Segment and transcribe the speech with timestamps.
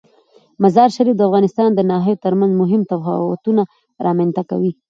[0.63, 3.61] مزارشریف د افغانستان د ناحیو ترمنځ مهم تفاوتونه
[4.05, 4.71] رامنځ ته کوي.